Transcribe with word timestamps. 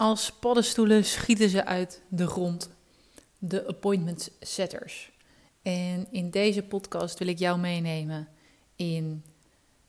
Als 0.00 0.32
paddenstoelen 0.32 1.04
schieten 1.04 1.48
ze 1.48 1.64
uit 1.64 2.02
de 2.08 2.26
grond, 2.26 2.70
de 3.38 3.66
appointment 3.66 4.30
setters. 4.40 5.12
En 5.62 6.06
in 6.10 6.30
deze 6.30 6.62
podcast 6.62 7.18
wil 7.18 7.28
ik 7.28 7.38
jou 7.38 7.58
meenemen 7.58 8.28
in 8.76 9.24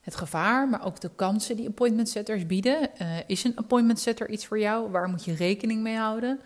het 0.02 0.16
gevaar, 0.16 0.70
maar 0.70 0.86
ook 0.86 1.00
de 1.00 1.12
kansen 1.16 1.56
die 1.56 1.68
appointment 1.68 2.10
setters 2.10 2.46
bieden. 2.46 2.90
Uh, 3.02 3.18
is 3.28 3.44
een 3.44 3.56
appointment 3.56 4.00
setter 4.00 4.30
iets 4.30 4.46
voor 4.46 4.60
jou? 4.60 4.90
Waar 4.90 5.10
moet 5.10 5.26
je 5.26 5.34
rekening 5.34 5.82
mee 5.82 5.96
houden? 5.96 6.40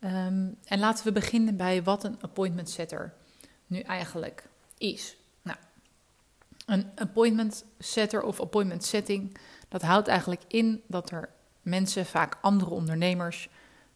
Um, 0.00 0.56
en 0.64 0.78
laten 0.78 1.04
we 1.04 1.12
beginnen 1.12 1.56
bij 1.56 1.82
wat 1.82 2.04
een 2.04 2.16
appointment 2.20 2.70
setter 2.70 3.14
nu 3.66 3.80
eigenlijk 3.80 4.48
is. 4.78 5.16
Nou, 5.42 5.58
een 6.66 6.86
appointment 6.94 7.64
setter 7.78 8.22
of 8.22 8.40
appointment 8.40 8.84
setting, 8.84 9.36
dat 9.68 9.82
houdt 9.82 10.08
eigenlijk 10.08 10.42
in 10.48 10.82
dat 10.86 11.10
er 11.10 11.28
mensen, 11.62 12.06
vaak 12.06 12.38
andere 12.40 12.70
ondernemers, 12.70 13.48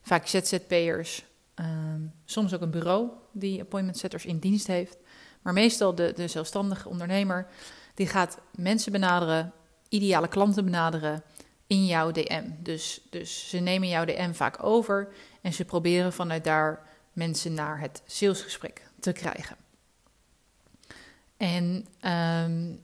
vaak 0.02 0.26
ZZP'ers, 0.26 1.24
um, 1.54 2.12
soms 2.24 2.54
ook 2.54 2.60
een 2.60 2.70
bureau 2.70 3.08
die 3.32 3.60
appointment 3.60 3.98
setters 3.98 4.24
in 4.24 4.38
dienst 4.38 4.66
heeft. 4.66 4.96
Maar 5.42 5.52
meestal 5.52 5.94
de, 5.94 6.12
de 6.16 6.28
zelfstandige 6.28 6.88
ondernemer, 6.88 7.46
die 7.94 8.06
gaat 8.06 8.38
mensen 8.54 8.92
benaderen, 8.92 9.52
ideale 9.88 10.28
klanten 10.28 10.64
benaderen 10.64 11.22
in 11.66 11.86
jouw 11.86 12.10
DM. 12.10 12.44
Dus, 12.58 13.00
dus 13.10 13.48
ze 13.48 13.58
nemen 13.58 13.88
jouw 13.88 14.04
DM 14.04 14.32
vaak 14.32 14.62
over 14.64 15.08
en 15.40 15.52
ze 15.52 15.64
proberen 15.64 16.12
vanuit 16.12 16.44
daar 16.44 16.88
mensen 17.12 17.54
naar 17.54 17.80
het 17.80 18.02
salesgesprek 18.06 18.82
te 19.00 19.12
krijgen. 19.12 19.56
En 21.36 21.86
um, 22.44 22.80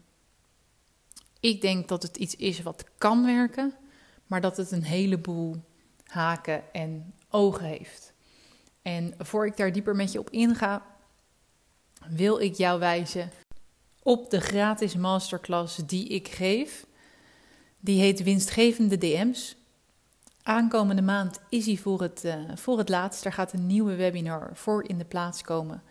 ik 1.41 1.61
denk 1.61 1.89
dat 1.89 2.03
het 2.03 2.17
iets 2.17 2.37
is 2.37 2.63
wat 2.63 2.85
kan 2.99 3.25
werken, 3.25 3.75
maar 4.33 4.41
dat 4.41 4.57
het 4.57 4.71
een 4.71 4.85
heleboel 4.85 5.57
haken 6.07 6.73
en 6.73 7.15
ogen 7.31 7.65
heeft. 7.65 8.13
En 8.83 9.15
voor 9.19 9.47
ik 9.47 9.57
daar 9.57 9.73
dieper 9.73 9.97
met 9.97 10.13
je 10.13 10.19
op 10.19 10.31
inga, 10.31 10.83
wil 12.09 12.41
ik 12.41 12.55
jou 12.55 12.79
wijzen 12.79 13.31
op 14.03 14.31
de 14.31 14.41
gratis 14.41 14.97
masterclass 14.97 15.77
die 15.77 16.09
ik 16.09 16.29
geef. 16.29 16.87
Die 17.81 18.01
heet 18.01 18.23
Winstgevende 18.23 18.99
DM's. 18.99 19.57
Aankomende 20.43 21.03
maand 21.03 21.41
is 21.49 21.67
hij 21.67 21.77
voor 21.77 22.03
het, 22.03 22.23
uh, 22.25 22.35
voor 22.55 22.79
het 22.79 22.89
laatst. 22.89 23.25
Er 23.25 23.33
gaat 23.33 23.53
een 23.53 23.67
nieuwe 23.67 23.95
webinar 23.95 24.51
voor 24.55 24.89
in 24.89 24.99
de 24.99 25.05
plaats 25.05 25.43
komen. 25.43 25.83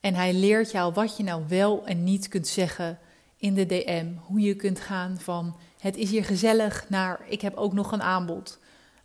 En 0.00 0.14
hij 0.14 0.34
leert 0.34 0.70
jou 0.70 0.92
wat 0.92 1.16
je 1.16 1.22
nou 1.22 1.42
wel 1.48 1.86
en 1.86 2.04
niet 2.04 2.28
kunt 2.28 2.46
zeggen 2.46 2.98
in 3.36 3.54
de 3.54 3.66
DM. 3.66 4.12
Hoe 4.16 4.40
je 4.40 4.56
kunt 4.56 4.80
gaan 4.80 5.20
van 5.20 5.56
het 5.78 5.96
is 5.96 6.10
hier 6.10 6.24
gezellig 6.24 6.88
naar 6.88 7.20
ik 7.28 7.40
heb 7.40 7.56
ook 7.56 7.72
nog 7.72 7.92
een 7.92 8.02
aanbod. 8.02 8.58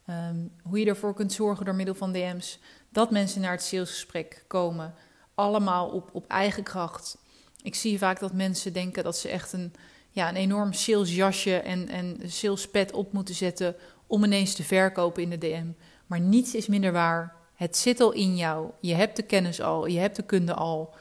Um, 0.10 0.52
hoe 0.64 0.80
je 0.80 0.86
ervoor 0.86 1.14
kunt 1.14 1.34
zorgen 1.34 1.66
door 1.66 1.75
middel 1.75 1.96
van 1.96 2.12
DM's 2.12 2.59
dat 2.90 3.12
mensen 3.12 3.42
naar 3.42 3.52
het 3.52 3.64
salesgesprek 3.64 4.44
komen. 4.47 4.94
Allemaal 5.36 5.90
op, 5.90 6.09
op 6.14 6.28
eigen 6.28 6.64
kracht. 6.64 7.18
Ik 7.62 7.75
zie 7.75 7.97
vaak 7.97 8.20
dat 8.20 8.34
mensen 8.34 8.74
denken 8.74 9.03
dat 9.03 9.18
ze 9.18 9.30
echt 9.30 9.53
een, 9.53 9.74
ja, 10.09 10.30
een 10.30 10.36
enorm 10.36 10.74
salesjasje 10.74 11.58
en, 11.58 11.88
en 11.88 12.20
salespet 12.25 12.92
op 12.92 13.14
moeten 13.14 13.36
zetten 13.36 13.76
om 14.08 14.24
ineens 14.24 14.53
te 14.53 14.64
verkopen 14.64 15.24
in 15.24 15.30
de 15.30 15.38
DM. 15.38 15.68
Maar 16.08 16.20
niets 16.20 16.56
is 16.56 16.68
minder 16.68 16.92
waar. 16.92 17.36
Het 17.56 17.78
zit 17.78 18.00
al 18.00 18.12
in 18.12 18.36
jou. 18.36 18.70
Je 18.80 18.94
hebt 18.94 19.16
de 19.16 19.24
kennis 19.24 19.62
al, 19.62 19.86
je 19.86 20.00
hebt 20.00 20.16
de 20.16 20.24
kunde 20.24 20.53
al. 20.53 20.96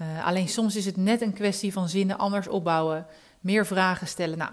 Uh, 0.00 0.26
alleen 0.26 0.48
soms 0.48 0.76
is 0.76 0.86
het 0.86 0.96
net 0.96 1.20
een 1.20 1.32
kwestie 1.32 1.72
van 1.72 1.88
zinnen 1.88 2.18
anders 2.18 2.48
opbouwen, 2.48 3.06
meer 3.40 3.66
vragen 3.66 4.06
stellen. 4.06 4.38
Nou, 4.38 4.50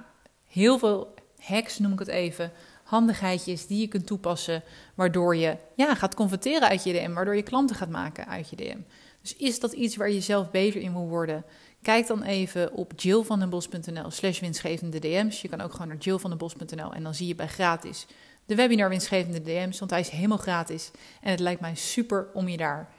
heel 0.53 0.80
veel 0.80 1.14
hacks 1.40 1.80
noem 1.80 1.94
ik 1.94 2.00
het 2.00 2.08
even, 2.08 2.52
handigheidjes 2.84 3.68
die 3.68 3.80
je 3.80 3.88
kunt 3.88 4.08
toepassen, 4.08 4.64
waardoor 4.96 5.36
je 5.36 5.58
ja, 5.75 5.96
gaat 5.96 6.16
converteren 6.16 6.69
uit 6.69 6.84
je 6.84 6.94
DM, 6.94 7.14
waardoor 7.14 7.36
je 7.36 7.44
klanten 7.44 7.75
gaat 7.75 7.90
maken 7.90 8.28
uit 8.28 8.50
je 8.50 8.56
DM. 8.56 8.80
Dus 9.22 9.36
is 9.36 9.59
dat 9.59 9.74
iets 9.74 9.96
waar 9.96 10.12
je 10.12 10.22
zelf 10.22 10.52
beter 10.52 10.81
in 10.81 10.94
wil 10.94 11.08
worden? 11.08 11.46
Kijk 11.81 12.08
dan 12.08 12.24
even 12.24 12.74
op 12.74 12.94
jillvandenbos.nl 12.96 14.12
slash 14.12 14.40
winstgevende 14.40 15.00
DM's. 15.00 15.41
Je 15.41 15.50
kan 15.50 15.62
ook 15.62 15.72
gewoon 15.72 15.88
naar 15.88 15.97
jillvandenbos.nl 15.97 16.94
en 16.94 17.03
dan 17.03 17.16
zie 17.16 17.28
je 17.28 17.35
bij 17.35 17.47
gratis 17.47 18.06
de 18.46 18.56
webinar 18.56 18.90
winstgevende 18.90 19.41
DM's, 19.41 19.80
want 19.80 19.91
hij 19.91 20.00
is 20.00 20.09
helemaal 20.09 20.38
gratis. 20.38 20.91
En 21.22 21.31
het 21.31 21.40
lijkt 21.40 21.62
mij 21.62 21.75
super 21.75 22.28
om 22.34 22.47
je 22.47 22.58
daar 22.58 22.94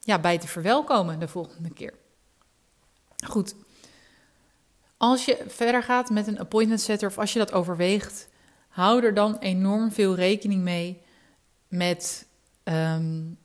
ja, 0.00 0.18
bij 0.18 0.38
te 0.38 0.48
verwelkomen 0.48 1.18
de 1.18 1.28
volgende 1.28 1.70
keer. 1.72 1.94
Goed, 3.26 3.54
als 5.00 5.24
je 5.24 5.44
verder 5.46 5.82
gaat 5.82 6.10
met 6.10 6.26
een 6.26 6.38
appointment 6.38 6.80
setter 6.80 7.08
of 7.08 7.18
als 7.18 7.32
je 7.32 7.38
dat 7.38 7.52
overweegt, 7.52 8.28
hou 8.68 9.04
er 9.04 9.14
dan 9.14 9.38
enorm 9.38 9.92
veel 9.92 10.14
rekening 10.14 10.62
mee 10.62 11.02
met 11.68 12.26
um, 12.64 13.38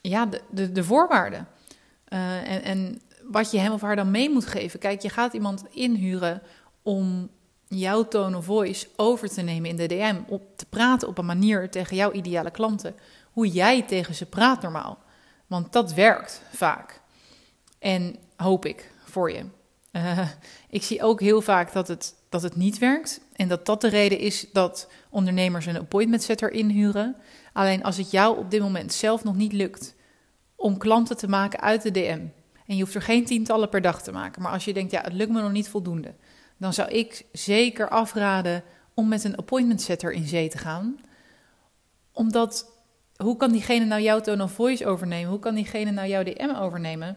ja, 0.00 0.26
de, 0.26 0.40
de, 0.50 0.72
de 0.72 0.84
voorwaarden. 0.84 1.48
Uh, 2.08 2.50
en, 2.50 2.62
en 2.62 3.00
wat 3.22 3.50
je 3.50 3.58
hem 3.58 3.72
of 3.72 3.80
haar 3.80 3.96
dan 3.96 4.10
mee 4.10 4.30
moet 4.30 4.46
geven. 4.46 4.80
Kijk, 4.80 5.02
je 5.02 5.08
gaat 5.08 5.32
iemand 5.32 5.64
inhuren 5.70 6.42
om 6.82 7.30
jouw 7.66 8.08
tone 8.08 8.36
of 8.36 8.44
voice 8.44 8.88
over 8.96 9.28
te 9.28 9.42
nemen 9.42 9.70
in 9.70 9.76
de 9.76 9.86
DM. 9.86 10.20
Op 10.26 10.56
te 10.56 10.66
praten 10.66 11.08
op 11.08 11.18
een 11.18 11.26
manier 11.26 11.70
tegen 11.70 11.96
jouw 11.96 12.12
ideale 12.12 12.50
klanten. 12.50 12.94
Hoe 13.32 13.48
jij 13.48 13.82
tegen 13.82 14.14
ze 14.14 14.26
praat 14.26 14.62
normaal. 14.62 14.98
Want 15.46 15.72
dat 15.72 15.92
werkt 15.92 16.42
vaak. 16.52 17.00
En 17.78 18.16
hoop 18.36 18.64
ik 18.64 18.92
voor 19.04 19.32
je. 19.32 19.44
Uh, 19.96 20.28
ik 20.68 20.82
zie 20.82 21.02
ook 21.02 21.20
heel 21.20 21.40
vaak 21.40 21.72
dat 21.72 21.88
het, 21.88 22.14
dat 22.28 22.42
het 22.42 22.56
niet 22.56 22.78
werkt. 22.78 23.20
En 23.32 23.48
dat 23.48 23.66
dat 23.66 23.80
de 23.80 23.88
reden 23.88 24.18
is 24.18 24.46
dat 24.52 24.90
ondernemers 25.10 25.66
een 25.66 25.78
appointment 25.78 26.22
setter 26.22 26.50
inhuren. 26.50 27.16
Alleen 27.52 27.82
als 27.82 27.96
het 27.96 28.10
jou 28.10 28.38
op 28.38 28.50
dit 28.50 28.60
moment 28.60 28.92
zelf 28.92 29.24
nog 29.24 29.36
niet 29.36 29.52
lukt 29.52 29.94
om 30.56 30.78
klanten 30.78 31.16
te 31.16 31.28
maken 31.28 31.60
uit 31.60 31.82
de 31.82 31.90
DM. 31.90 32.26
En 32.66 32.76
je 32.76 32.82
hoeft 32.82 32.94
er 32.94 33.02
geen 33.02 33.24
tientallen 33.24 33.68
per 33.68 33.80
dag 33.80 34.02
te 34.02 34.12
maken. 34.12 34.42
Maar 34.42 34.52
als 34.52 34.64
je 34.64 34.72
denkt, 34.72 34.90
ja, 34.90 35.00
het 35.00 35.12
lukt 35.12 35.32
me 35.32 35.40
nog 35.40 35.52
niet 35.52 35.68
voldoende. 35.68 36.14
Dan 36.56 36.72
zou 36.72 36.88
ik 36.88 37.26
zeker 37.32 37.88
afraden 37.88 38.62
om 38.94 39.08
met 39.08 39.24
een 39.24 39.36
appointment 39.36 39.80
setter 39.80 40.12
in 40.12 40.26
zee 40.26 40.48
te 40.48 40.58
gaan. 40.58 41.00
Omdat, 42.12 42.66
hoe 43.16 43.36
kan 43.36 43.52
diegene 43.52 43.84
nou 43.84 44.02
jouw 44.02 44.20
tone 44.20 44.42
of 44.42 44.52
voice 44.52 44.86
overnemen? 44.86 45.30
Hoe 45.30 45.38
kan 45.38 45.54
diegene 45.54 45.90
nou 45.90 46.08
jouw 46.08 46.22
DM 46.22 46.54
overnemen? 46.58 47.16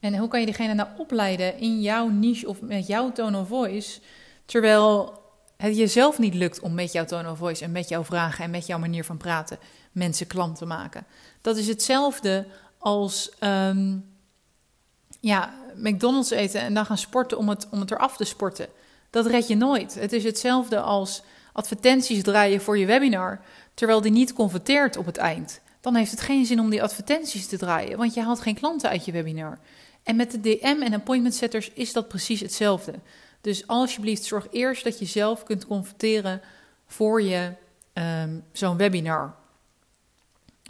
En 0.00 0.16
hoe 0.16 0.28
kan 0.28 0.40
je 0.40 0.46
diegene 0.46 0.74
nou 0.74 0.88
opleiden 0.96 1.58
in 1.58 1.80
jouw 1.80 2.08
niche 2.08 2.48
of 2.48 2.60
met 2.60 2.86
jouw 2.86 3.12
tone 3.12 3.38
of 3.38 3.48
voice, 3.48 4.00
terwijl 4.44 5.18
het 5.56 5.76
jezelf 5.76 6.18
niet 6.18 6.34
lukt 6.34 6.60
om 6.60 6.74
met 6.74 6.92
jouw 6.92 7.04
tone 7.04 7.30
of 7.30 7.38
voice 7.38 7.64
en 7.64 7.72
met 7.72 7.88
jouw 7.88 8.04
vragen 8.04 8.44
en 8.44 8.50
met 8.50 8.66
jouw 8.66 8.78
manier 8.78 9.04
van 9.04 9.16
praten 9.16 9.58
mensen 9.92 10.26
klant 10.26 10.56
te 10.56 10.66
maken. 10.66 11.06
Dat 11.40 11.56
is 11.56 11.66
hetzelfde 11.66 12.46
als 12.78 13.30
um, 13.40 14.04
ja, 15.20 15.54
McDonald's 15.74 16.30
eten 16.30 16.60
en 16.60 16.74
dan 16.74 16.86
gaan 16.86 16.98
sporten 16.98 17.38
om 17.38 17.48
het, 17.48 17.68
om 17.70 17.80
het 17.80 17.90
eraf 17.90 18.16
te 18.16 18.24
sporten. 18.24 18.68
Dat 19.10 19.26
red 19.26 19.48
je 19.48 19.56
nooit. 19.56 19.94
Het 19.94 20.12
is 20.12 20.24
hetzelfde 20.24 20.80
als 20.80 21.22
advertenties 21.52 22.22
draaien 22.22 22.60
voor 22.60 22.78
je 22.78 22.86
webinar, 22.86 23.40
terwijl 23.74 24.00
die 24.00 24.12
niet 24.12 24.32
converteert 24.32 24.96
op 24.96 25.06
het 25.06 25.16
eind. 25.16 25.60
Dan 25.80 25.94
heeft 25.94 26.10
het 26.10 26.20
geen 26.20 26.46
zin 26.46 26.60
om 26.60 26.70
die 26.70 26.82
advertenties 26.82 27.46
te 27.46 27.58
draaien, 27.58 27.98
want 27.98 28.14
je 28.14 28.22
haalt 28.22 28.40
geen 28.40 28.54
klanten 28.54 28.90
uit 28.90 29.04
je 29.04 29.12
webinar. 29.12 29.58
En 30.02 30.16
met 30.16 30.30
de 30.30 30.40
DM 30.40 30.82
en 30.82 30.94
appointment 30.94 31.34
setters 31.34 31.70
is 31.70 31.92
dat 31.92 32.08
precies 32.08 32.40
hetzelfde. 32.40 32.94
Dus 33.40 33.66
alsjeblieft, 33.66 34.24
zorg 34.24 34.46
eerst 34.50 34.84
dat 34.84 34.98
je 34.98 35.04
zelf 35.04 35.42
kunt 35.42 35.66
converteren 35.66 36.40
voor 36.86 37.22
je 37.22 37.52
um, 37.94 38.44
zo'n 38.52 38.76
webinar. 38.76 39.34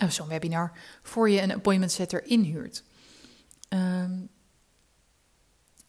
Oh, 0.02 0.08
zo'n 0.08 0.28
webinar, 0.28 0.72
voor 1.02 1.30
je 1.30 1.42
een 1.42 1.54
appointment 1.54 1.92
setter 1.92 2.26
inhuurt. 2.26 2.82
Um, 3.68 4.28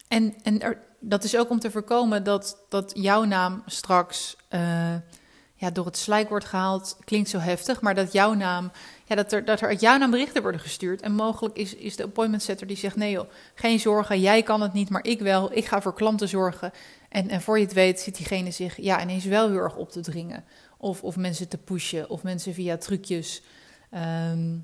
en 0.08 0.34
en 0.42 0.78
dat 1.00 1.24
is 1.24 1.36
ook 1.36 1.50
om 1.50 1.58
te 1.58 1.70
voorkomen 1.70 2.24
dat, 2.24 2.58
dat 2.68 2.90
jouw 2.94 3.24
naam 3.24 3.62
straks 3.66 4.36
uh, 4.50 4.94
ja, 5.54 5.70
door 5.70 5.86
het 5.86 5.96
slijk 5.96 6.28
wordt 6.28 6.44
gehaald. 6.44 6.96
Klinkt 7.04 7.28
zo 7.28 7.38
heftig, 7.38 7.80
maar 7.80 7.94
dat 7.94 8.12
jouw 8.12 8.32
naam 8.32 8.72
ja, 9.12 9.22
dat, 9.22 9.32
er, 9.32 9.44
dat 9.44 9.60
er 9.60 9.68
uit 9.68 9.80
jouw 9.80 9.98
naam 9.98 10.10
berichten 10.10 10.42
worden 10.42 10.60
gestuurd. 10.60 11.00
En 11.00 11.12
mogelijk 11.12 11.56
is, 11.56 11.74
is 11.74 11.96
de 11.96 12.02
appointment 12.02 12.42
setter 12.42 12.66
die 12.66 12.76
zegt: 12.76 12.96
nee 12.96 13.10
joh, 13.10 13.30
geen 13.54 13.80
zorgen, 13.80 14.20
jij 14.20 14.42
kan 14.42 14.60
het 14.60 14.72
niet, 14.72 14.90
maar 14.90 15.04
ik 15.04 15.20
wel. 15.20 15.56
Ik 15.56 15.64
ga 15.64 15.82
voor 15.82 15.94
klanten 15.94 16.28
zorgen. 16.28 16.72
En, 17.08 17.28
en 17.28 17.42
voor 17.42 17.58
je 17.58 17.64
het 17.64 17.74
weet 17.74 18.00
zit 18.00 18.16
diegene 18.16 18.50
zich 18.50 18.76
ja, 18.76 19.02
ineens 19.02 19.24
wel 19.24 19.48
heel 19.48 19.58
erg 19.58 19.76
op 19.76 19.90
te 19.90 20.00
dringen. 20.00 20.44
Of, 20.78 21.02
of 21.02 21.16
mensen 21.16 21.48
te 21.48 21.58
pushen, 21.58 22.10
of 22.10 22.22
mensen 22.22 22.54
via 22.54 22.76
trucjes 22.76 23.42
ehm, 23.90 24.56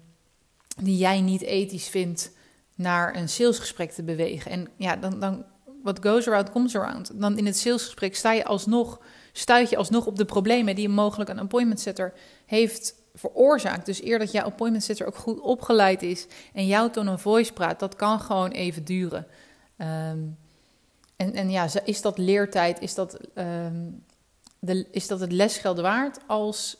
die 0.82 0.96
jij 0.96 1.20
niet 1.20 1.42
ethisch 1.42 1.88
vindt 1.88 2.32
naar 2.74 3.16
een 3.16 3.28
salesgesprek 3.28 3.90
te 3.90 4.02
bewegen. 4.02 4.50
En 4.50 4.68
ja, 4.76 4.96
dan, 4.96 5.20
dan 5.20 5.44
what 5.82 5.98
goes 6.02 6.28
around 6.28 6.50
comes 6.50 6.76
around. 6.76 7.10
Dan 7.20 7.38
in 7.38 7.46
het 7.46 7.58
salesgesprek 7.58 8.16
sta 8.16 8.32
je 8.32 8.44
alsnog, 8.44 9.00
stuit 9.32 9.70
je 9.70 9.76
alsnog 9.76 10.06
op 10.06 10.16
de 10.16 10.24
problemen 10.24 10.74
die 10.74 10.88
mogelijk 10.88 11.30
een 11.30 11.38
appointment 11.38 11.80
setter 11.80 12.12
heeft 12.46 12.94
veroorzaakt. 13.18 13.86
Dus 13.86 14.02
eer 14.02 14.18
dat 14.18 14.32
jouw 14.32 14.44
appointment 14.44 14.84
setter 14.84 15.06
ook 15.06 15.16
goed 15.16 15.40
opgeleid 15.40 16.02
is 16.02 16.26
en 16.52 16.66
jouw 16.66 16.90
tone 16.90 17.12
of 17.12 17.22
voice 17.22 17.52
praat, 17.52 17.80
dat 17.80 17.96
kan 17.96 18.20
gewoon 18.20 18.50
even 18.50 18.84
duren. 18.84 19.26
Ehm, 19.76 20.18
en, 21.16 21.34
en 21.34 21.50
ja, 21.50 21.68
is 21.84 22.00
dat 22.00 22.18
leertijd, 22.18 22.80
is 22.80 22.94
dat, 22.94 23.18
um, 23.34 24.04
de, 24.58 24.86
is 24.90 25.06
dat 25.06 25.20
het 25.20 25.32
lesgeld 25.32 25.80
waard 25.80 26.18
als 26.26 26.76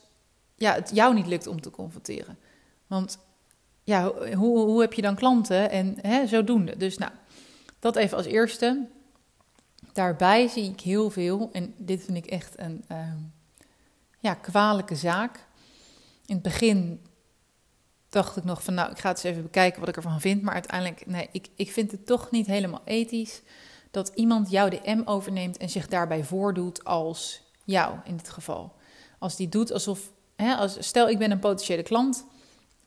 ja, 0.55 0.73
het 0.73 0.91
jou 0.93 1.13
niet 1.13 1.27
lukt 1.27 1.47
om 1.47 1.61
te 1.61 1.69
confronteren? 1.69 2.37
Want 2.87 3.17
ja, 3.83 4.11
hoe, 4.33 4.59
hoe 4.59 4.81
heb 4.81 4.93
je 4.93 5.01
dan 5.01 5.15
klanten 5.15 5.69
en 5.69 5.97
hè, 6.01 6.27
zodoende. 6.27 6.77
Dus 6.77 6.97
nou, 6.97 7.11
dat 7.79 7.95
even 7.95 8.17
als 8.17 8.25
eerste. 8.25 8.87
Daarbij 9.93 10.47
zie 10.47 10.71
ik 10.71 10.81
heel 10.81 11.09
veel, 11.09 11.49
en 11.51 11.73
dit 11.77 12.03
vind 12.03 12.17
ik 12.17 12.25
echt 12.25 12.59
een 12.59 12.85
uh, 12.91 13.13
ja, 14.19 14.33
kwalijke 14.33 14.95
zaak. 14.95 15.47
In 16.29 16.35
het 16.35 16.43
begin 16.43 17.05
dacht 18.09 18.37
ik 18.37 18.43
nog 18.43 18.63
van, 18.63 18.73
nou, 18.73 18.91
ik 18.91 18.99
ga 18.99 19.09
het 19.09 19.17
eens 19.17 19.33
even 19.33 19.43
bekijken 19.43 19.79
wat 19.79 19.89
ik 19.89 19.95
ervan 19.95 20.21
vind. 20.21 20.41
Maar 20.41 20.53
uiteindelijk, 20.53 21.05
nee, 21.05 21.29
ik, 21.31 21.47
ik 21.55 21.71
vind 21.71 21.91
het 21.91 22.05
toch 22.05 22.31
niet 22.31 22.45
helemaal 22.45 22.81
ethisch 22.85 23.41
dat 23.91 24.11
iemand 24.15 24.49
jouw 24.49 24.69
DM 24.69 25.01
overneemt 25.05 25.57
en 25.57 25.69
zich 25.69 25.87
daarbij 25.87 26.23
voordoet 26.23 26.83
als 26.83 27.41
jou 27.63 27.95
in 28.03 28.17
dit 28.17 28.29
geval. 28.29 28.73
Als 29.19 29.35
die 29.35 29.49
doet 29.49 29.71
alsof, 29.71 30.11
hè, 30.35 30.55
als, 30.55 30.77
stel 30.79 31.09
ik 31.09 31.17
ben 31.17 31.31
een 31.31 31.39
potentiële 31.39 31.83
klant 31.83 32.25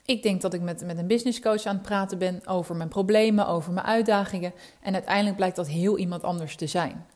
ik 0.05 0.23
denk 0.23 0.41
dat 0.41 0.55
ik 0.55 0.61
met, 0.61 0.85
met 0.85 0.99
een 0.99 1.06
businesscoach 1.06 1.65
aan 1.65 1.75
het 1.75 1.83
praten 1.83 2.19
ben 2.19 2.47
over 2.47 2.77
mijn 2.77 2.89
problemen, 2.89 3.47
over 3.47 3.73
mijn 3.73 3.87
uitdagingen. 3.87 4.53
En 4.81 4.94
uiteindelijk 4.94 5.37
blijkt 5.37 5.56
dat 5.56 5.69
heel 5.69 5.99
iemand 5.99 6.23
anders 6.23 6.56
te 6.56 6.67
zijn. 6.67 7.06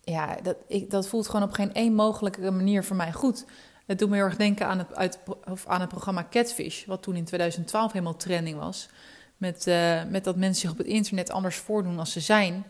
Ja, 0.00 0.36
dat, 0.42 0.56
ik, 0.66 0.90
dat 0.90 1.08
voelt 1.08 1.26
gewoon 1.26 1.48
op 1.48 1.52
geen 1.52 1.74
één 1.74 1.94
mogelijke 1.94 2.50
manier 2.50 2.84
voor 2.84 2.96
mij 2.96 3.12
goed. 3.12 3.44
Het 3.86 3.98
doet 3.98 4.08
me 4.08 4.14
heel 4.14 4.24
erg 4.24 4.36
denken 4.36 4.66
aan 4.66 4.78
het, 4.78 4.94
uit, 4.94 5.18
of 5.44 5.66
aan 5.66 5.80
het 5.80 5.88
programma 5.88 6.26
Catfish, 6.30 6.84
wat 6.84 7.02
toen 7.02 7.16
in 7.16 7.24
2012 7.24 7.92
helemaal 7.92 8.16
trending 8.16 8.58
was. 8.58 8.88
Met, 9.36 9.66
uh, 9.66 10.04
met 10.04 10.24
dat 10.24 10.36
mensen 10.36 10.60
zich 10.60 10.70
op 10.70 10.78
het 10.78 10.86
internet 10.86 11.30
anders 11.30 11.56
voordoen 11.56 11.98
als 11.98 12.12
ze 12.12 12.20
zijn. 12.20 12.64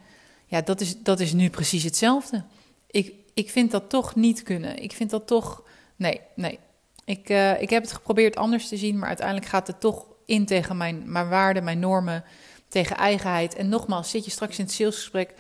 Ja, 0.46 0.60
dat 0.60 0.80
is, 0.80 1.02
dat 1.02 1.20
is 1.20 1.32
nu 1.32 1.50
precies 1.50 1.82
hetzelfde. 1.82 2.44
Ik, 2.90 3.12
ik 3.34 3.50
vind 3.50 3.70
dat 3.70 3.90
toch 3.90 4.14
niet 4.14 4.42
kunnen. 4.42 4.82
Ik 4.82 4.92
vind 4.92 5.10
dat 5.10 5.26
toch. 5.26 5.62
Nee, 5.96 6.20
nee. 6.34 6.58
Ik, 7.04 7.30
uh, 7.30 7.60
ik 7.62 7.70
heb 7.70 7.82
het 7.82 7.92
geprobeerd 7.92 8.36
anders 8.36 8.68
te 8.68 8.76
zien, 8.76 8.98
maar 8.98 9.08
uiteindelijk 9.08 9.46
gaat 9.46 9.66
het 9.66 9.80
toch 9.80 10.06
in 10.24 10.46
tegen 10.46 10.76
mijn, 10.76 11.12
mijn 11.12 11.28
waarden, 11.28 11.64
mijn 11.64 11.78
normen, 11.78 12.24
tegen 12.68 12.96
eigenheid. 12.96 13.54
En 13.54 13.68
nogmaals, 13.68 14.10
zit 14.10 14.24
je 14.24 14.30
straks 14.30 14.58
in 14.58 14.64
het 14.64 14.74
salesgesprek 14.74 15.34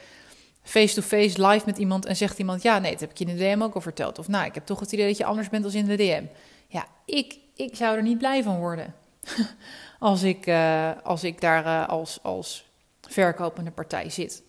face-to-face 0.66 1.46
live 1.46 1.66
met 1.66 1.78
iemand 1.78 2.06
en 2.06 2.16
zegt 2.16 2.38
iemand: 2.38 2.62
Ja, 2.62 2.78
nee, 2.78 2.90
dat 2.90 3.00
heb 3.00 3.10
ik 3.10 3.18
je 3.18 3.24
in 3.24 3.36
de 3.36 3.44
DM 3.44 3.62
ook 3.62 3.74
al 3.74 3.80
verteld. 3.80 4.18
Of 4.18 4.28
nou, 4.28 4.46
ik 4.46 4.54
heb 4.54 4.66
toch 4.66 4.80
het 4.80 4.92
idee 4.92 5.06
dat 5.06 5.16
je 5.16 5.24
anders 5.24 5.48
bent 5.48 5.64
als 5.64 5.74
in 5.74 5.84
de 5.84 5.96
DM. 5.96 6.24
Ja, 6.68 6.86
ik, 7.04 7.38
ik 7.54 7.76
zou 7.76 7.96
er 7.96 8.02
niet 8.02 8.18
blij 8.18 8.42
van 8.42 8.58
worden 8.58 8.94
als, 9.98 10.22
ik, 10.22 10.46
uh, 10.46 10.90
als 11.02 11.24
ik 11.24 11.40
daar 11.40 11.64
uh, 11.64 11.88
als, 11.88 12.18
als 12.22 12.66
verkopende 13.00 13.70
partij 13.70 14.10
zit. 14.10 14.42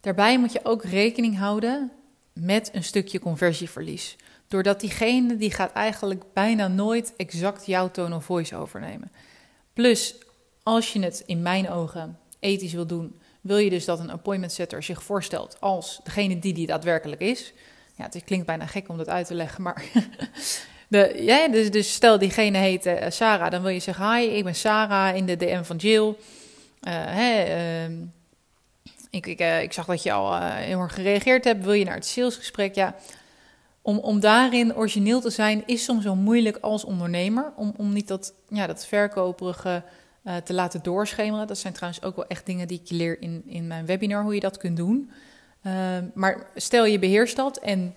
Daarbij 0.00 0.38
moet 0.38 0.52
je 0.52 0.60
ook 0.62 0.84
rekening 0.84 1.38
houden 1.38 1.92
met 2.32 2.70
een 2.72 2.84
stukje 2.84 3.20
conversieverlies. 3.20 4.16
Doordat 4.46 4.80
diegene 4.80 5.36
die 5.36 5.50
gaat 5.50 5.72
eigenlijk 5.72 6.24
bijna 6.32 6.68
nooit 6.68 7.14
exact 7.16 7.66
jouw 7.66 7.90
tone 7.90 8.14
of 8.14 8.24
voice 8.24 8.56
overnemen. 8.56 9.12
Plus, 9.72 10.14
als 10.62 10.92
je 10.92 11.00
het 11.00 11.22
in 11.26 11.42
mijn 11.42 11.70
ogen 11.70 12.18
ethisch 12.40 12.72
wil 12.72 12.86
doen, 12.86 13.20
wil 13.48 13.56
je 13.56 13.70
dus 13.70 13.84
dat 13.84 13.98
een 13.98 14.10
appointment 14.10 14.52
setter 14.52 14.82
zich 14.82 15.02
voorstelt 15.02 15.56
als 15.60 16.00
degene 16.04 16.38
die 16.38 16.52
die 16.52 16.66
daadwerkelijk 16.66 17.20
is. 17.20 17.52
Ja, 17.96 18.04
het 18.10 18.24
klinkt 18.24 18.46
bijna 18.46 18.66
gek 18.66 18.88
om 18.88 18.96
dat 18.96 19.08
uit 19.08 19.26
te 19.26 19.34
leggen, 19.34 19.62
maar 19.62 19.84
de, 20.88 21.14
ja, 21.16 21.48
dus, 21.48 21.70
dus 21.70 21.92
stel 21.92 22.18
diegene 22.18 22.58
heet 22.58 22.86
uh, 22.86 22.94
Sarah, 23.08 23.50
dan 23.50 23.62
wil 23.62 23.70
je 23.70 23.80
zeggen: 23.80 24.14
Hi, 24.14 24.22
ik 24.24 24.44
ben 24.44 24.54
Sarah 24.54 25.16
in 25.16 25.26
de 25.26 25.36
DM 25.36 25.62
van 25.62 25.76
Jill. 25.76 26.14
Hè, 26.80 27.44
uh, 27.88 27.96
ik, 29.10 29.26
ik, 29.26 29.40
uh, 29.40 29.62
ik, 29.62 29.72
zag 29.72 29.86
dat 29.86 30.02
je 30.02 30.12
al 30.12 30.40
heel 30.42 30.80
erg 30.80 30.94
gereageerd 30.94 31.44
hebt. 31.44 31.64
Wil 31.64 31.72
je 31.72 31.84
naar 31.84 31.94
het 31.94 32.06
salesgesprek? 32.06 32.74
Ja, 32.74 32.94
om, 33.82 33.98
om 33.98 34.20
daarin 34.20 34.76
origineel 34.76 35.20
te 35.20 35.30
zijn 35.30 35.62
is 35.66 35.84
soms 35.84 36.02
zo 36.02 36.14
moeilijk 36.14 36.56
als 36.60 36.84
ondernemer. 36.84 37.52
Om, 37.56 37.74
om 37.76 37.92
niet 37.92 38.08
dat, 38.08 38.34
ja, 38.48 38.66
dat 38.66 38.86
verkoperige 38.86 39.82
uh, 40.24 40.36
te 40.36 40.54
laten 40.54 40.82
doorschemeren. 40.82 41.46
Dat 41.46 41.58
zijn 41.58 41.72
trouwens 41.72 42.02
ook 42.02 42.16
wel 42.16 42.26
echt 42.26 42.46
dingen 42.46 42.68
die 42.68 42.80
ik 42.84 42.90
leer 42.90 43.22
in, 43.22 43.42
in 43.46 43.66
mijn 43.66 43.86
webinar, 43.86 44.22
hoe 44.22 44.34
je 44.34 44.40
dat 44.40 44.56
kunt 44.56 44.76
doen. 44.76 45.10
Uh, 45.62 45.98
maar 46.14 46.46
stel 46.54 46.84
je 46.84 46.98
beheerst 46.98 47.36
dat 47.36 47.56
en 47.56 47.94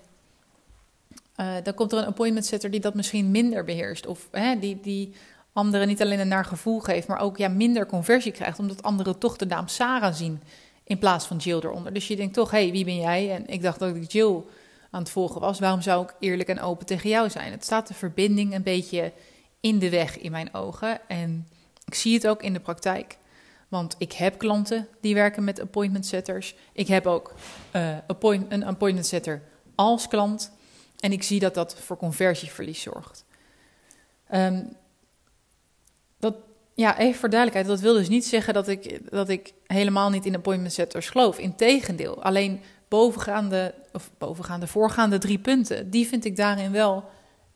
uh, 1.36 1.54
dan 1.62 1.74
komt 1.74 1.92
er 1.92 1.98
een 1.98 2.06
appointment 2.06 2.46
setter 2.46 2.70
die 2.70 2.80
dat 2.80 2.94
misschien 2.94 3.30
minder 3.30 3.64
beheerst. 3.64 4.06
Of 4.06 4.28
hè, 4.30 4.58
die, 4.58 4.80
die 4.80 5.14
anderen 5.52 5.86
niet 5.86 6.02
alleen 6.02 6.20
een 6.20 6.28
naar 6.28 6.44
gevoel 6.44 6.80
geeft, 6.80 7.08
maar 7.08 7.20
ook 7.20 7.36
ja, 7.36 7.48
minder 7.48 7.86
conversie 7.86 8.32
krijgt. 8.32 8.58
Omdat 8.58 8.82
anderen 8.82 9.18
toch 9.18 9.36
de 9.36 9.46
naam 9.46 9.68
Sarah 9.68 10.14
zien 10.14 10.40
in 10.84 10.98
plaats 10.98 11.26
van 11.26 11.36
Jill 11.36 11.58
eronder. 11.58 11.92
Dus 11.92 12.08
je 12.08 12.16
denkt 12.16 12.34
toch, 12.34 12.50
hé, 12.50 12.62
hey, 12.62 12.70
wie 12.70 12.84
ben 12.84 12.96
jij? 12.96 13.34
En 13.34 13.46
ik 13.46 13.62
dacht 13.62 13.78
dat 13.78 13.96
ik 13.96 14.12
Jill 14.12 14.42
aan 14.90 15.00
het 15.00 15.10
volgen 15.10 15.40
was, 15.40 15.58
waarom 15.58 15.82
zou 15.82 16.02
ik 16.02 16.14
eerlijk 16.18 16.48
en 16.48 16.60
open 16.60 16.86
tegen 16.86 17.10
jou 17.10 17.30
zijn? 17.30 17.52
Het 17.52 17.64
staat 17.64 17.88
de 17.88 17.94
verbinding 17.94 18.54
een 18.54 18.62
beetje 18.62 19.12
in 19.60 19.78
de 19.78 19.90
weg 19.90 20.18
in 20.18 20.30
mijn 20.30 20.54
ogen. 20.54 21.08
En 21.08 21.48
ik 21.84 21.94
zie 21.94 22.14
het 22.14 22.26
ook 22.26 22.42
in 22.42 22.52
de 22.52 22.60
praktijk. 22.60 23.16
Want 23.68 23.94
ik 23.98 24.12
heb 24.12 24.38
klanten 24.38 24.88
die 25.00 25.14
werken 25.14 25.44
met 25.44 25.60
appointment 25.60 26.06
setters. 26.06 26.54
Ik 26.72 26.86
heb 26.86 27.06
ook 27.06 27.34
appoint, 28.06 28.52
een 28.52 28.64
appointment 28.64 29.06
setter 29.06 29.42
als 29.74 30.08
klant. 30.08 30.52
En 31.00 31.12
ik 31.12 31.22
zie 31.22 31.40
dat 31.40 31.54
dat 31.54 31.76
voor 31.80 31.96
conversieverlies 31.96 32.82
zorgt. 32.82 33.24
Um, 34.34 34.76
dat, 36.18 36.34
ja, 36.74 36.98
even 36.98 37.20
voor 37.20 37.30
duidelijkheid, 37.30 37.70
dat 37.70 37.80
wil 37.80 37.94
dus 37.94 38.08
niet 38.08 38.24
zeggen 38.24 38.54
dat 38.54 38.68
ik, 38.68 39.10
dat 39.10 39.28
ik 39.28 39.52
helemaal 39.66 40.10
niet 40.10 40.26
in 40.26 40.36
appointment 40.36 40.72
setters 40.72 41.08
geloof. 41.08 41.38
Integendeel, 41.38 42.22
alleen 42.22 42.60
bovengaande, 42.88 43.74
of 43.92 44.10
bovengaande, 44.18 44.66
voorgaande 44.66 45.18
drie 45.18 45.38
punten, 45.38 45.90
die 45.90 46.06
vind 46.06 46.24
ik 46.24 46.36
daarin 46.36 46.72
wel 46.72 47.04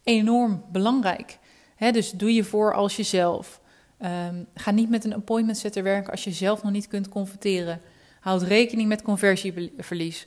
enorm 0.03 0.65
belangrijk. 0.73 1.39
dus 1.79 2.11
doe 2.11 2.35
je 2.35 2.45
voor 2.45 2.75
als 2.75 2.97
jezelf. 2.97 3.61
Um, 4.05 4.47
ga 4.55 4.71
niet 4.71 4.91
met 4.91 5.05
een 5.05 5.15
appointment 5.15 5.59
setter 5.59 5.83
werken 5.83 6.11
als 6.11 6.25
je 6.25 6.33
zelf 6.33 6.63
nog 6.63 6.73
niet 6.73 6.89
kunt 6.89 7.09
converteren. 7.09 7.81
Houd 8.21 8.43
rekening 8.43 8.89
met 8.89 9.03
conversieverlies. 9.03 10.27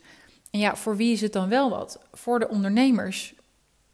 En 0.51 0.59
ja, 0.59 0.75
voor 0.75 0.95
wie 0.95 1.13
is 1.13 1.21
het 1.21 1.33
dan 1.33 1.49
wel 1.49 1.69
wat? 1.69 1.99
Voor 2.11 2.39
de 2.39 2.49
ondernemers 2.49 3.33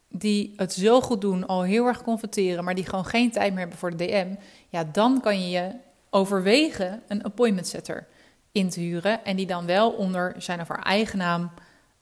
die 0.08 0.52
het 0.56 0.72
zo 0.72 1.00
goed 1.00 1.20
doen, 1.20 1.46
al 1.46 1.62
heel 1.62 1.86
erg 1.86 2.02
converteren, 2.02 2.64
maar 2.64 2.74
die 2.74 2.86
gewoon 2.86 3.04
geen 3.04 3.30
tijd 3.30 3.50
meer 3.50 3.60
hebben 3.60 3.78
voor 3.78 3.96
de 3.96 4.06
DM. 4.06 4.34
Ja, 4.68 4.84
dan 4.84 5.20
kan 5.20 5.40
je 5.40 5.48
je 5.48 5.70
overwegen 6.10 7.02
een 7.08 7.22
appointment 7.22 7.66
setter 7.66 8.06
in 8.52 8.68
te 8.68 8.80
huren. 8.80 9.24
En 9.24 9.36
die 9.36 9.46
dan 9.46 9.66
wel 9.66 9.90
onder 9.90 10.34
zijn 10.38 10.60
of 10.60 10.68
haar 10.68 10.82
eigen 10.82 11.18
naam 11.18 11.50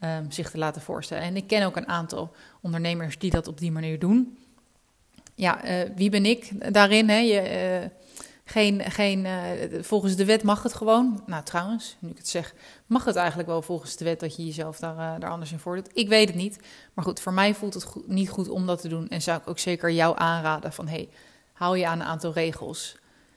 um, 0.00 0.30
zich 0.30 0.50
te 0.50 0.58
laten 0.58 0.82
voorstellen. 0.82 1.24
En 1.24 1.36
ik 1.36 1.46
ken 1.46 1.66
ook 1.66 1.76
een 1.76 1.88
aantal 1.88 2.34
ondernemers 2.60 3.18
die 3.18 3.30
dat 3.30 3.48
op 3.48 3.58
die 3.58 3.72
manier 3.72 3.98
doen. 3.98 4.38
Ja, 5.34 5.64
uh, 5.64 5.90
wie 5.96 6.10
ben 6.10 6.24
ik 6.26 6.72
daarin? 6.74 7.08
Hè? 7.08 7.18
Je, 7.18 7.80
uh, 7.82 7.88
geen, 8.44 8.80
geen, 8.80 9.24
uh, 9.24 9.82
volgens 9.82 10.16
de 10.16 10.24
wet 10.24 10.42
mag 10.42 10.62
het 10.62 10.74
gewoon. 10.74 11.22
Nou, 11.26 11.44
trouwens, 11.44 11.96
nu 11.98 12.10
ik 12.10 12.16
het 12.16 12.28
zeg, 12.28 12.54
mag 12.86 13.04
het 13.04 13.16
eigenlijk 13.16 13.48
wel 13.48 13.62
volgens 13.62 13.96
de 13.96 14.04
wet 14.04 14.20
dat 14.20 14.36
je 14.36 14.44
jezelf 14.44 14.78
daar, 14.78 15.20
daar 15.20 15.30
anders 15.30 15.52
in 15.52 15.58
voordoet. 15.58 15.90
Ik 15.92 16.08
weet 16.08 16.28
het 16.28 16.36
niet. 16.36 16.58
Maar 16.94 17.04
goed, 17.04 17.20
voor 17.20 17.32
mij 17.32 17.54
voelt 17.54 17.74
het 17.74 17.86
niet 18.06 18.30
goed 18.30 18.48
om 18.48 18.66
dat 18.66 18.80
te 18.80 18.88
doen. 18.88 19.08
En 19.08 19.22
zou 19.22 19.40
ik 19.40 19.48
ook 19.48 19.58
zeker 19.58 19.90
jou 19.90 20.14
aanraden 20.18 20.72
van, 20.72 20.88
hey, 20.88 21.08
hou 21.52 21.78
je 21.78 21.86
aan 21.86 22.00
een 22.00 22.06
aantal 22.06 22.32
regels. 22.32 22.96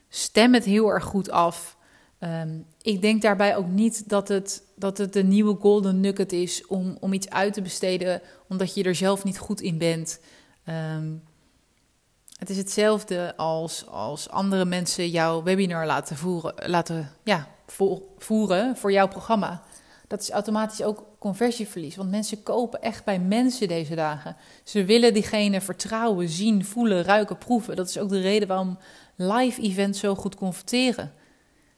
Stem 0.09 0.53
het 0.53 0.63
heel 0.63 0.89
erg 0.89 1.03
goed 1.03 1.29
af. 1.29 1.77
Um, 2.19 2.65
ik 2.81 3.01
denk 3.01 3.21
daarbij 3.21 3.55
ook 3.55 3.67
niet 3.67 4.09
dat 4.09 4.27
het, 4.27 4.63
dat 4.75 4.97
het 4.97 5.13
de 5.13 5.23
nieuwe 5.23 5.55
golden 5.59 5.99
nugget 5.99 6.31
is 6.31 6.67
om, 6.67 6.97
om 6.99 7.13
iets 7.13 7.29
uit 7.29 7.53
te 7.53 7.61
besteden 7.61 8.21
omdat 8.47 8.73
je 8.73 8.83
er 8.83 8.95
zelf 8.95 9.23
niet 9.23 9.37
goed 9.37 9.61
in 9.61 9.77
bent. 9.77 10.19
Um, 10.95 11.23
het 12.37 12.49
is 12.49 12.57
hetzelfde 12.57 13.33
als, 13.35 13.85
als 13.87 14.29
andere 14.29 14.65
mensen 14.65 15.09
jouw 15.09 15.43
webinar 15.43 15.85
laten 15.85 16.17
voeren, 16.17 16.53
laten, 16.69 17.11
ja, 17.23 17.47
voeren 18.17 18.77
voor 18.77 18.91
jouw 18.91 19.07
programma. 19.07 19.63
Dat 20.07 20.21
is 20.21 20.29
automatisch 20.29 20.81
ook 20.81 21.03
conversieverlies. 21.19 21.95
Want 21.95 22.09
mensen 22.09 22.43
kopen 22.43 22.81
echt 22.81 23.03
bij 23.03 23.19
mensen 23.19 23.67
deze 23.67 23.95
dagen. 23.95 24.35
Ze 24.63 24.85
willen 24.85 25.13
diegene 25.13 25.61
vertrouwen, 25.61 26.29
zien, 26.29 26.65
voelen, 26.65 27.03
ruiken, 27.03 27.37
proeven. 27.37 27.75
Dat 27.75 27.89
is 27.89 27.97
ook 27.97 28.09
de 28.09 28.21
reden 28.21 28.47
waarom 28.47 28.77
live 29.15 29.61
events 29.61 29.99
zo 29.99 30.15
goed 30.15 30.35
converteren. 30.35 31.13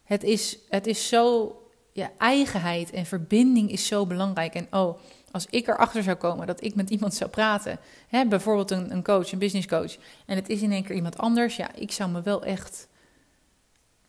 Het 0.04 0.24
is, 0.24 0.58
het 0.70 0.88
is 0.88 1.08
zo, 1.08 1.56
ja, 1.94 2.12
eigenheid 2.18 2.92
en 2.92 3.06
verbinding 3.06 3.72
is 3.72 3.88
zo 3.88 4.06
belangrijk. 4.06 4.54
En 4.54 4.68
oh, 4.72 5.00
als 5.32 5.48
ik 5.50 5.68
erachter 5.68 6.04
zou 6.04 6.18
komen 6.18 6.48
dat 6.48 6.64
ik 6.64 6.76
met 6.76 6.90
iemand 6.90 7.14
zou 7.14 7.30
praten, 7.30 7.80
hè, 8.08 8.26
bijvoorbeeld 8.26 8.72
een, 8.72 8.92
een 8.92 9.04
coach, 9.04 9.32
een 9.32 9.40
business 9.40 9.68
coach, 9.68 9.98
en 10.26 10.36
het 10.36 10.50
is 10.50 10.62
in 10.62 10.72
één 10.72 10.84
keer 10.84 10.96
iemand 10.96 11.18
anders, 11.18 11.56
ja, 11.56 11.70
ik 11.76 11.92
zou 11.92 12.10
me 12.10 12.22
wel 12.22 12.44
echt 12.44 12.88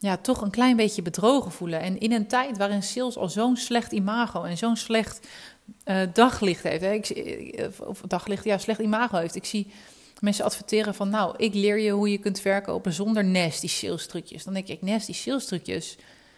ja, 0.01 0.17
toch 0.17 0.41
een 0.41 0.51
klein 0.51 0.77
beetje 0.77 1.03
bedrogen 1.03 1.53
voelen. 1.53 1.81
En 1.81 2.01
in 2.01 2.13
een 2.13 2.27
tijd 2.27 2.57
waarin 2.57 2.83
sales 2.83 3.17
al 3.17 3.29
zo'n 3.29 3.57
slecht 3.57 3.93
imago 3.93 4.43
en 4.43 4.59
zo'n 4.59 4.77
slecht 4.77 5.27
uh, 5.85 6.03
daglicht 6.13 6.63
heeft, 6.63 6.83
hè, 6.83 6.95
eh, 6.95 7.69
of 7.79 8.01
daglicht, 8.07 8.45
ja, 8.45 8.59
slecht 8.59 8.81
imago 8.81 9.17
heeft. 9.17 9.35
Ik 9.35 9.45
zie 9.45 9.67
mensen 10.21 10.45
adverteren 10.45 10.95
van, 10.95 11.09
nou, 11.09 11.35
ik 11.37 11.55
leer 11.55 11.79
je 11.79 11.91
hoe 11.91 12.11
je 12.11 12.19
kunt 12.19 12.41
verkopen 12.41 12.93
zonder 12.93 13.25
nasty 13.25 13.69
sales 13.69 14.07
trucjes. 14.07 14.45
Dan 14.45 14.55
denk 14.55 14.69
ik, 14.69 14.83
nasty 14.83 15.13
sales 15.13 15.47
trucjes. 15.47 15.97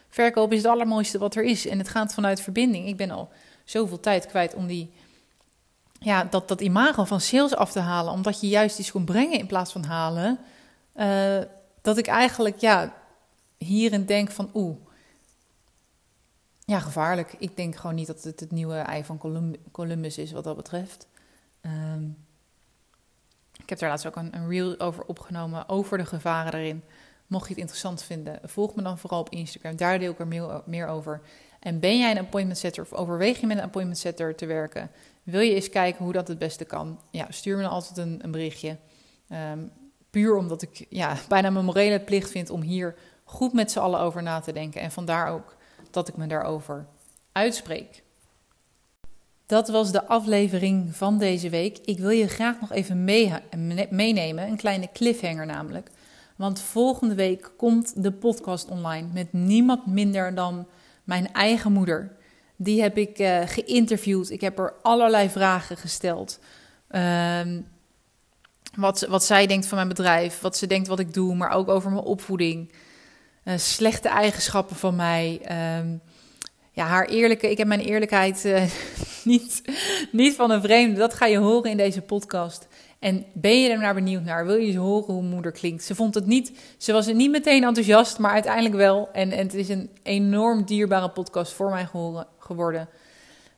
Verkopen 0.08 0.56
is 0.56 0.62
het 0.62 0.72
allermooiste 0.72 1.18
wat 1.18 1.34
er 1.34 1.44
is 1.44 1.66
en 1.66 1.78
het 1.78 1.88
gaat 1.88 2.14
vanuit 2.14 2.40
verbinding. 2.40 2.86
Ik 2.86 2.96
ben 2.96 3.10
al 3.10 3.30
zoveel 3.72 4.00
tijd 4.00 4.26
kwijt 4.26 4.54
om 4.54 4.66
die, 4.66 4.92
ja, 5.98 6.24
dat, 6.24 6.48
dat 6.48 6.60
imago 6.60 7.04
van 7.04 7.20
sales 7.20 7.54
af 7.54 7.72
te 7.72 7.80
halen, 7.80 8.12
omdat 8.12 8.40
je 8.40 8.48
juist 8.48 8.78
iets 8.78 8.90
kon 8.90 9.04
brengen 9.04 9.38
in 9.38 9.46
plaats 9.46 9.72
van 9.72 9.84
halen. 9.84 10.38
Uh, 10.96 11.38
dat 11.80 11.98
ik 11.98 12.06
eigenlijk, 12.06 12.58
ja, 12.58 12.94
hierin 13.58 14.06
denk 14.06 14.30
van 14.30 14.50
oeh, 14.54 14.76
ja, 16.64 16.80
gevaarlijk. 16.80 17.34
Ik 17.38 17.56
denk 17.56 17.76
gewoon 17.76 17.94
niet 17.94 18.06
dat 18.06 18.22
het 18.22 18.40
het 18.40 18.50
nieuwe 18.50 18.76
ei 18.76 19.04
van 19.04 19.18
Columbus 19.72 20.18
is 20.18 20.32
wat 20.32 20.44
dat 20.44 20.56
betreft. 20.56 21.06
Um, 21.62 22.16
ik 23.62 23.68
heb 23.68 23.78
daar 23.78 23.88
laatst 23.88 24.06
ook 24.06 24.16
een, 24.16 24.36
een 24.36 24.48
reel 24.48 24.80
over 24.80 25.04
opgenomen, 25.04 25.68
over 25.68 25.98
de 25.98 26.06
gevaren 26.06 26.54
erin. 26.54 26.82
Mocht 27.26 27.44
je 27.44 27.50
het 27.50 27.60
interessant 27.60 28.02
vinden, 28.02 28.40
volg 28.44 28.74
me 28.74 28.82
dan 28.82 28.98
vooral 28.98 29.20
op 29.20 29.30
Instagram. 29.30 29.76
Daar 29.76 29.98
deel 29.98 30.12
ik 30.12 30.18
er 30.18 30.62
meer 30.66 30.86
over. 30.86 31.20
En 31.62 31.80
ben 31.80 31.98
jij 31.98 32.10
een 32.10 32.18
appointment 32.18 32.58
setter 32.58 32.82
of 32.82 32.92
overweeg 32.92 33.40
je 33.40 33.46
met 33.46 33.56
een 33.56 33.62
appointment 33.62 33.98
setter 33.98 34.34
te 34.34 34.46
werken? 34.46 34.90
Wil 35.22 35.40
je 35.40 35.54
eens 35.54 35.68
kijken 35.68 36.04
hoe 36.04 36.12
dat 36.12 36.28
het 36.28 36.38
beste 36.38 36.64
kan? 36.64 37.00
Ja, 37.10 37.26
stuur 37.28 37.56
me 37.56 37.62
dan 37.62 37.70
altijd 37.70 37.96
een, 37.96 38.18
een 38.22 38.30
berichtje. 38.30 38.76
Um, 39.52 39.70
puur 40.10 40.36
omdat 40.36 40.62
ik 40.62 40.86
ja, 40.88 41.16
bijna 41.28 41.50
mijn 41.50 41.64
morele 41.64 42.00
plicht 42.00 42.30
vind 42.30 42.50
om 42.50 42.60
hier 42.60 42.94
goed 43.24 43.52
met 43.52 43.72
z'n 43.72 43.78
allen 43.78 44.00
over 44.00 44.22
na 44.22 44.40
te 44.40 44.52
denken. 44.52 44.80
En 44.80 44.90
vandaar 44.90 45.28
ook 45.28 45.56
dat 45.90 46.08
ik 46.08 46.16
me 46.16 46.26
daarover 46.26 46.86
uitspreek. 47.32 48.02
Dat 49.46 49.68
was 49.68 49.92
de 49.92 50.06
aflevering 50.06 50.96
van 50.96 51.18
deze 51.18 51.50
week. 51.50 51.78
Ik 51.84 51.98
wil 51.98 52.10
je 52.10 52.28
graag 52.28 52.60
nog 52.60 52.72
even 52.72 53.04
meenemen, 53.90 54.48
een 54.48 54.56
kleine 54.56 54.88
cliffhanger 54.92 55.46
namelijk. 55.46 55.90
Want 56.36 56.60
volgende 56.60 57.14
week 57.14 57.50
komt 57.56 58.02
de 58.02 58.12
podcast 58.12 58.68
online 58.68 59.08
met 59.12 59.32
niemand 59.32 59.86
minder 59.86 60.34
dan 60.34 60.66
mijn 61.04 61.32
eigen 61.32 61.72
moeder. 61.72 62.16
Die 62.56 62.82
heb 62.82 62.98
ik 62.98 63.18
uh, 63.18 63.40
geïnterviewd. 63.44 64.30
Ik 64.30 64.40
heb 64.40 64.58
er 64.58 64.74
allerlei 64.82 65.28
vragen 65.28 65.76
gesteld. 65.76 66.38
Uh, 66.90 67.40
wat, 68.76 69.00
wat 69.00 69.24
zij 69.24 69.46
denkt 69.46 69.66
van 69.66 69.76
mijn 69.76 69.88
bedrijf, 69.88 70.40
wat 70.40 70.56
ze 70.56 70.66
denkt 70.66 70.88
wat 70.88 70.98
ik 70.98 71.14
doe, 71.14 71.34
maar 71.34 71.50
ook 71.50 71.68
over 71.68 71.90
mijn 71.90 72.04
opvoeding. 72.04 72.72
Uh, 73.44 73.54
slechte 73.56 74.08
eigenschappen 74.08 74.76
van 74.76 74.96
mij. 74.96 75.40
Um, 75.78 76.00
ja, 76.72 76.86
haar 76.86 77.06
eerlijke, 77.06 77.50
ik 77.50 77.58
heb 77.58 77.66
mijn 77.66 77.80
eerlijkheid 77.80 78.44
uh, 78.44 78.62
niet, 79.24 79.62
niet 80.12 80.34
van 80.34 80.50
een 80.50 80.62
vreemde. 80.62 80.98
Dat 80.98 81.14
ga 81.14 81.26
je 81.26 81.38
horen 81.38 81.70
in 81.70 81.76
deze 81.76 82.00
podcast. 82.00 82.66
En 83.02 83.24
ben 83.32 83.62
je 83.62 83.68
er 83.68 83.78
naar 83.78 83.94
benieuwd 83.94 84.24
naar? 84.24 84.46
Wil 84.46 84.56
je 84.56 84.78
horen 84.78 85.14
hoe 85.14 85.22
moeder 85.22 85.52
klinkt? 85.52 85.84
Ze 85.84 85.94
vond 85.94 86.14
het 86.14 86.26
niet, 86.26 86.58
ze 86.76 86.92
was 86.92 87.06
niet 87.06 87.30
meteen 87.30 87.64
enthousiast, 87.64 88.18
maar 88.18 88.32
uiteindelijk 88.32 88.74
wel. 88.74 89.08
En, 89.12 89.30
en 89.30 89.42
het 89.42 89.54
is 89.54 89.68
een 89.68 89.90
enorm 90.02 90.64
dierbare 90.64 91.10
podcast 91.10 91.52
voor 91.52 91.70
mij 91.70 91.88
geworden. 92.38 92.88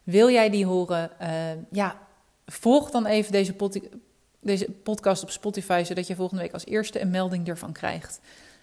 Wil 0.02 0.30
jij 0.30 0.50
die 0.50 0.66
horen? 0.66 1.10
Uh, 1.22 1.28
ja, 1.70 1.98
volg 2.46 2.90
dan 2.90 3.06
even 3.06 3.32
deze, 3.32 3.54
deze 4.40 4.70
podcast 4.82 5.22
op 5.22 5.30
Spotify, 5.30 5.82
zodat 5.86 6.06
je 6.06 6.14
volgende 6.14 6.42
week 6.42 6.52
als 6.52 6.66
eerste 6.66 7.00
een 7.00 7.10
melding 7.10 7.48
ervan 7.48 7.72
krijgt. 7.72 8.20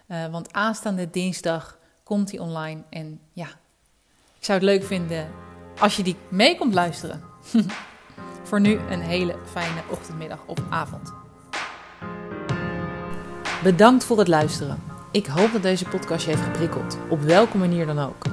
Uh, 0.07 0.25
want 0.31 0.53
aanstaande 0.53 1.09
dinsdag 1.09 1.79
komt 2.03 2.31
hij 2.31 2.39
online. 2.39 2.81
En 2.89 3.19
ja, 3.33 3.47
ik 4.37 4.45
zou 4.45 4.59
het 4.59 4.67
leuk 4.67 4.83
vinden 4.83 5.29
als 5.79 5.95
je 5.95 6.03
die 6.03 6.15
mee 6.29 6.57
komt 6.57 6.73
luisteren. 6.73 7.21
Voor 8.43 8.59
nu 8.59 8.79
een 8.89 9.01
hele 9.01 9.35
fijne 9.51 9.81
ochtendmiddag 9.89 10.39
of 10.45 10.57
avond. 10.69 11.13
Bedankt 13.63 14.03
voor 14.03 14.17
het 14.17 14.27
luisteren. 14.27 14.83
Ik 15.11 15.25
hoop 15.25 15.51
dat 15.51 15.61
deze 15.61 15.85
podcast 15.85 16.25
je 16.25 16.31
heeft 16.31 16.43
geprikkeld, 16.43 16.97
op 17.09 17.21
welke 17.21 17.57
manier 17.57 17.85
dan 17.85 17.99
ook. 17.99 18.23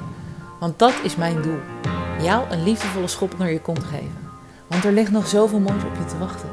Want 0.60 0.78
dat 0.78 0.94
is 1.02 1.16
mijn 1.16 1.42
doel: 1.42 1.58
jou 2.20 2.50
een 2.50 2.62
liefdevolle 2.62 3.08
schop 3.08 3.32
onder 3.32 3.50
je 3.50 3.60
kont 3.60 3.84
geven. 3.84 4.30
Want 4.66 4.84
er 4.84 4.92
ligt 4.92 5.10
nog 5.10 5.26
zoveel 5.26 5.60
moois 5.60 5.84
op 5.84 5.96
je 5.96 6.04
te 6.04 6.18
wachten. 6.18 6.48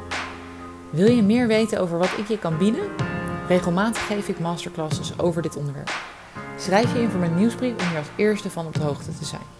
Wil 0.89 1.12
je 1.12 1.24
meer 1.24 1.47
weten 1.47 1.79
over 1.79 1.97
wat 1.97 2.17
ik 2.17 2.27
je 2.27 2.39
kan 2.39 2.57
bieden? 2.57 2.89
Regelmatig 3.47 4.05
geef 4.05 4.27
ik 4.27 4.39
masterclasses 4.39 5.19
over 5.19 5.41
dit 5.41 5.55
onderwerp. 5.55 5.93
Schrijf 6.57 6.93
je 6.93 7.01
in 7.01 7.09
voor 7.09 7.19
mijn 7.19 7.35
nieuwsbrief 7.35 7.74
om 7.81 7.88
hier 7.88 7.97
als 7.97 8.07
eerste 8.15 8.50
van 8.50 8.65
op 8.65 8.74
de 8.74 8.81
hoogte 8.83 9.17
te 9.17 9.25
zijn. 9.25 9.54